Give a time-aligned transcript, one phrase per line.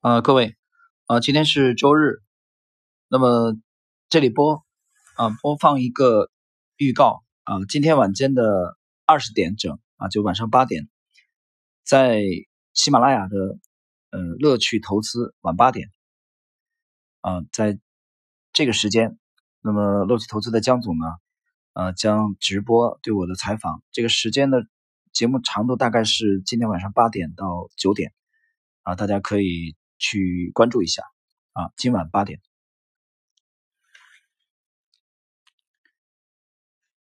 [0.00, 0.56] 啊，各位，
[1.04, 2.22] 啊，今天是周日，
[3.08, 3.54] 那么
[4.08, 4.64] 这里播
[5.18, 6.30] 啊播放一个
[6.78, 10.88] 预告啊，今天晚间的二十点整啊，就晚上八点，
[11.84, 12.22] 在
[12.72, 13.36] 喜马拉雅的
[14.08, 15.90] 呃乐趣投资晚八点
[17.20, 17.78] 啊，在
[18.54, 19.18] 这个时间，
[19.60, 21.06] 那么乐趣投资的江总呢，
[21.74, 24.66] 呃，将直播对我的采访，这个时间的
[25.12, 28.14] 节目长度大概是今天晚上八点到九点
[28.82, 29.76] 啊，大家可以。
[30.00, 31.04] 去关注一下
[31.52, 32.40] 啊，今晚八点。